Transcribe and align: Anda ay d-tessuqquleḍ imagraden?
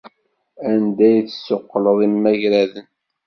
Anda 0.69 1.03
ay 1.07 1.17
d-tessuqquleḍ 1.21 1.97
imagraden? 2.07 2.87